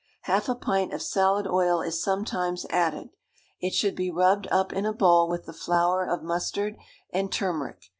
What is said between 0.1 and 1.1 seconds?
Half a pint of